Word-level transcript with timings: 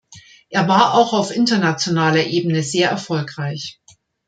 Er 0.49 0.67
war 0.67 0.95
auch 0.95 1.13
auf 1.13 1.29
internationaler 1.29 2.23
Ebene 2.25 2.63
sehr 2.63 2.89
erfolgreich. 2.89 3.79